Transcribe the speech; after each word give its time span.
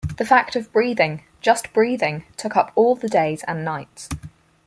The 0.17 0.25
fact 0.25 0.55
of 0.55 0.71
breathing, 0.73 1.21
just 1.41 1.73
breathing, 1.73 2.23
took 2.35 2.57
up 2.57 2.71
all 2.73 2.95
the 2.95 3.07
days 3.07 3.43
and 3.43 3.63
nights. 3.63 4.09